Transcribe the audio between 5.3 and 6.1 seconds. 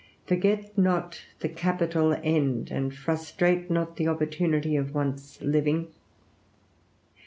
living.